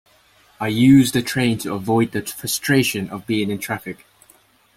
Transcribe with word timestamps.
I 0.59 0.69
use 0.69 1.11
the 1.11 1.21
train 1.21 1.59
to 1.59 1.75
avoid 1.75 2.11
the 2.11 2.23
frustration 2.25 3.07
of 3.11 3.27
being 3.27 3.51
in 3.51 3.59
traffic. 3.59 4.03